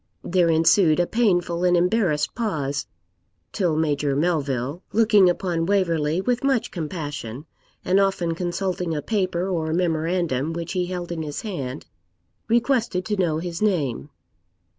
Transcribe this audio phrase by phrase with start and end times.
[0.23, 2.87] There ensued a painful and embarrassed pause,
[3.51, 7.45] till Major Melville, looking upon Waverley with much compassion,
[7.85, 11.85] and often consulting a paper or memorandum which he held in his hand,
[12.47, 14.09] requested to know his name.